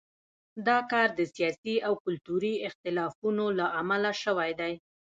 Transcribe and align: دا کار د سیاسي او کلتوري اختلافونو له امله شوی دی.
دا 0.67 0.77
کار 0.91 1.07
د 1.19 1.21
سیاسي 1.35 1.75
او 1.87 1.93
کلتوري 2.05 2.53
اختلافونو 2.67 3.45
له 3.59 3.65
امله 3.81 4.11
شوی 4.23 4.51
دی. 4.59 4.73